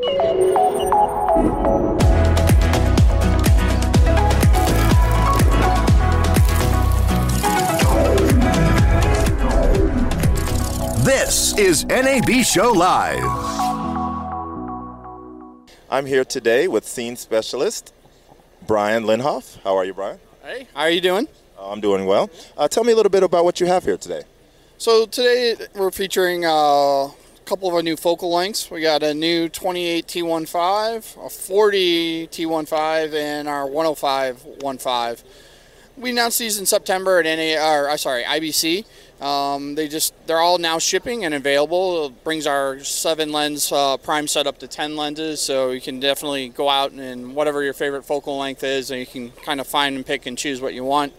This 0.00 0.16
is 11.58 11.84
NAB 11.84 12.30
Show 12.44 12.72
Live. 12.72 13.22
I'm 15.90 16.06
here 16.06 16.24
today 16.24 16.66
with 16.66 16.86
scene 16.86 17.16
specialist 17.16 17.92
Brian 18.66 19.04
Linhoff. 19.04 19.58
How 19.62 19.76
are 19.76 19.84
you, 19.84 19.92
Brian? 19.92 20.18
Hey, 20.42 20.66
how 20.72 20.80
are 20.82 20.90
you 20.90 21.02
doing? 21.02 21.28
Uh, 21.58 21.70
I'm 21.70 21.82
doing 21.82 22.06
well. 22.06 22.30
Uh, 22.56 22.68
tell 22.68 22.84
me 22.84 22.92
a 22.92 22.96
little 22.96 23.10
bit 23.10 23.22
about 23.22 23.44
what 23.44 23.60
you 23.60 23.66
have 23.66 23.84
here 23.84 23.98
today. 23.98 24.22
So 24.78 25.04
today 25.04 25.56
we're 25.74 25.90
featuring 25.90 26.46
uh, 26.46 27.08
couple 27.44 27.68
of 27.68 27.74
our 27.74 27.82
new 27.82 27.96
focal 27.96 28.32
lengths. 28.32 28.70
We 28.70 28.80
got 28.80 29.02
a 29.02 29.14
new 29.14 29.48
28 29.48 30.06
T15, 30.06 31.26
a 31.26 31.30
40 31.30 32.26
T15, 32.28 33.14
and 33.14 33.48
our 33.48 33.66
105 33.66 34.38
15. 34.40 35.26
We 35.96 36.10
announced 36.10 36.38
these 36.38 36.58
in 36.58 36.66
September 36.66 37.18
at 37.18 37.24
NA, 37.24 37.90
or, 37.90 37.96
sorry, 37.98 38.22
IBC. 38.24 38.84
Um, 39.20 39.74
they 39.74 39.86
just 39.86 40.14
they're 40.26 40.38
all 40.38 40.56
now 40.56 40.78
shipping 40.78 41.26
and 41.26 41.34
available. 41.34 42.06
It 42.06 42.24
brings 42.24 42.46
our 42.46 42.80
seven 42.80 43.32
lens 43.32 43.70
uh, 43.70 43.98
prime 43.98 44.26
set 44.26 44.46
up 44.46 44.58
to 44.60 44.66
10 44.66 44.96
lenses, 44.96 45.42
so 45.42 45.72
you 45.72 45.80
can 45.80 46.00
definitely 46.00 46.48
go 46.48 46.70
out 46.70 46.92
and 46.92 47.34
whatever 47.34 47.62
your 47.62 47.74
favorite 47.74 48.04
focal 48.04 48.38
length 48.38 48.64
is, 48.64 48.90
and 48.90 48.98
you 48.98 49.06
can 49.06 49.30
kind 49.30 49.60
of 49.60 49.66
find 49.66 49.94
and 49.94 50.06
pick 50.06 50.24
and 50.24 50.38
choose 50.38 50.60
what 50.62 50.72
you 50.72 50.84
want. 50.84 51.12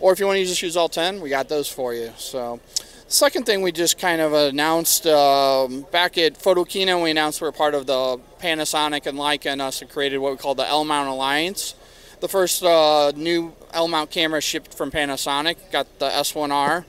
Or 0.00 0.12
if 0.12 0.18
you 0.18 0.26
want 0.26 0.38
to 0.38 0.44
just 0.44 0.62
use 0.62 0.76
all 0.76 0.88
10, 0.88 1.20
we 1.20 1.28
got 1.28 1.48
those 1.48 1.68
for 1.68 1.92
you. 1.92 2.12
So, 2.16 2.60
second 3.08 3.46
thing 3.46 3.62
we 3.62 3.72
just 3.72 3.98
kind 3.98 4.20
of 4.20 4.32
announced 4.32 5.06
um, 5.06 5.86
back 5.92 6.18
at 6.18 6.38
Photokina, 6.38 7.02
we 7.02 7.10
announced 7.10 7.40
we're 7.40 7.52
part 7.52 7.74
of 7.74 7.86
the 7.86 8.20
Panasonic 8.40 9.06
and 9.06 9.18
Leica 9.18 9.52
and 9.52 9.62
us 9.62 9.80
and 9.80 9.90
created 9.90 10.18
what 10.18 10.32
we 10.32 10.38
call 10.38 10.54
the 10.54 10.66
L 10.66 10.84
Mount 10.84 11.08
Alliance. 11.08 11.74
The 12.20 12.28
first 12.28 12.62
uh, 12.62 13.12
new 13.14 13.54
L 13.72 13.88
mount 13.88 14.10
camera 14.10 14.40
shipped 14.40 14.74
from 14.74 14.90
Panasonic 14.90 15.70
got 15.70 15.98
the 15.98 16.08
S1R 16.08 16.84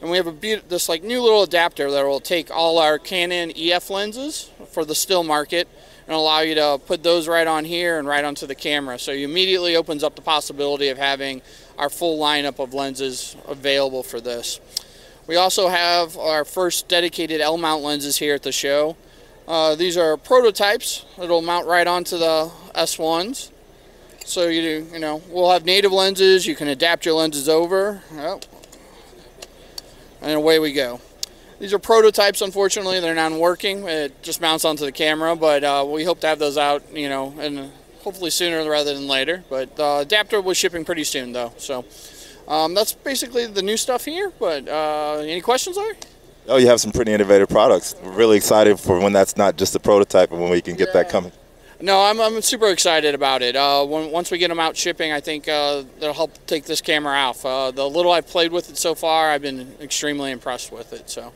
and 0.00 0.10
we 0.10 0.16
have 0.16 0.26
a 0.26 0.32
be- 0.32 0.56
this 0.56 0.88
like 0.88 1.02
new 1.02 1.20
little 1.20 1.42
adapter 1.42 1.90
that 1.90 2.04
will 2.04 2.20
take 2.20 2.50
all 2.50 2.78
our 2.78 2.98
Canon 2.98 3.52
EF 3.56 3.90
lenses 3.90 4.50
for 4.70 4.84
the 4.84 4.94
still 4.94 5.24
market 5.24 5.68
and 6.06 6.14
allow 6.14 6.40
you 6.40 6.54
to 6.54 6.80
put 6.86 7.02
those 7.02 7.28
right 7.28 7.46
on 7.46 7.64
here 7.64 7.98
and 7.98 8.06
right 8.06 8.24
onto 8.24 8.46
the 8.46 8.54
camera. 8.54 8.98
So 8.98 9.12
it 9.12 9.22
immediately 9.22 9.76
opens 9.76 10.02
up 10.04 10.14
the 10.14 10.22
possibility 10.22 10.88
of 10.88 10.98
having 10.98 11.42
our 11.76 11.90
full 11.90 12.18
lineup 12.18 12.58
of 12.58 12.72
lenses 12.72 13.36
available 13.46 14.02
for 14.02 14.20
this. 14.20 14.60
We 15.28 15.36
also 15.36 15.68
have 15.68 16.16
our 16.16 16.46
first 16.46 16.88
dedicated 16.88 17.42
L 17.42 17.58
mount 17.58 17.82
lenses 17.82 18.16
here 18.16 18.34
at 18.34 18.42
the 18.42 18.50
show. 18.50 18.96
Uh, 19.46 19.74
these 19.74 19.96
are 19.98 20.16
prototypes 20.16 21.04
that'll 21.18 21.42
mount 21.42 21.66
right 21.66 21.86
onto 21.86 22.16
the 22.16 22.50
S1s. 22.74 23.50
So 24.24 24.48
you 24.48 24.86
you 24.90 24.98
know 24.98 25.22
we'll 25.28 25.50
have 25.50 25.66
native 25.66 25.92
lenses. 25.92 26.46
You 26.46 26.56
can 26.56 26.68
adapt 26.68 27.04
your 27.04 27.14
lenses 27.14 27.46
over. 27.46 28.02
Oh, 28.14 28.40
and 30.22 30.32
away 30.32 30.58
we 30.58 30.72
go. 30.72 31.00
These 31.58 31.74
are 31.74 31.78
prototypes, 31.78 32.40
unfortunately. 32.40 33.00
They're 33.00 33.14
not 33.14 33.32
working. 33.32 33.86
It 33.86 34.22
just 34.22 34.40
mounts 34.40 34.64
onto 34.64 34.84
the 34.84 34.92
camera, 34.92 35.36
but 35.36 35.62
uh, 35.62 35.84
we 35.86 36.04
hope 36.04 36.20
to 36.20 36.26
have 36.26 36.38
those 36.38 36.56
out, 36.56 36.82
you 36.94 37.08
know, 37.08 37.34
and 37.38 37.70
hopefully 38.08 38.30
sooner 38.30 38.66
rather 38.70 38.94
than 38.94 39.06
later. 39.06 39.44
But 39.50 39.76
the 39.76 39.84
uh, 39.84 40.00
adapter 40.00 40.40
was 40.40 40.56
shipping 40.56 40.82
pretty 40.82 41.04
soon, 41.04 41.32
though. 41.32 41.52
So 41.58 41.84
um, 42.48 42.72
that's 42.72 42.94
basically 42.94 43.44
the 43.44 43.60
new 43.60 43.76
stuff 43.76 44.06
here. 44.06 44.32
But 44.38 44.66
uh, 44.66 45.18
any 45.18 45.42
questions, 45.42 45.76
Larry? 45.76 45.96
Oh, 46.48 46.56
you 46.56 46.68
have 46.68 46.80
some 46.80 46.90
pretty 46.90 47.12
innovative 47.12 47.50
products. 47.50 47.94
We're 48.02 48.12
really 48.12 48.38
excited 48.38 48.80
for 48.80 48.98
when 48.98 49.12
that's 49.12 49.36
not 49.36 49.58
just 49.58 49.74
a 49.74 49.78
prototype 49.78 50.30
and 50.32 50.40
when 50.40 50.50
we 50.50 50.62
can 50.62 50.74
get 50.74 50.88
yeah. 50.88 51.02
that 51.02 51.10
coming. 51.10 51.32
No, 51.82 52.00
I'm, 52.00 52.18
I'm 52.18 52.40
super 52.40 52.68
excited 52.68 53.14
about 53.14 53.42
it. 53.42 53.54
Uh, 53.54 53.84
when, 53.84 54.10
once 54.10 54.30
we 54.30 54.38
get 54.38 54.48
them 54.48 54.58
out 54.58 54.74
shipping, 54.74 55.12
I 55.12 55.20
think 55.20 55.46
uh, 55.48 55.82
they'll 56.00 56.14
help 56.14 56.32
take 56.46 56.64
this 56.64 56.80
camera 56.80 57.14
off. 57.14 57.44
Uh, 57.44 57.70
the 57.72 57.86
little 57.86 58.10
I've 58.10 58.26
played 58.26 58.52
with 58.52 58.70
it 58.70 58.78
so 58.78 58.94
far, 58.94 59.30
I've 59.30 59.42
been 59.42 59.74
extremely 59.82 60.30
impressed 60.30 60.72
with 60.72 60.94
it. 60.94 61.10
So. 61.10 61.34